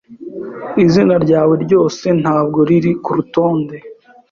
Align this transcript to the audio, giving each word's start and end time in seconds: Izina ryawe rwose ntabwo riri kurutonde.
Izina 0.83 1.15
ryawe 1.23 1.53
rwose 1.63 2.05
ntabwo 2.21 2.59
riri 2.69 2.91
kurutonde. 3.03 3.75